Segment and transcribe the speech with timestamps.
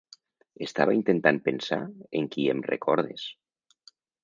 [0.67, 1.79] Estava intentant pensar
[2.21, 3.29] en qui em recordes.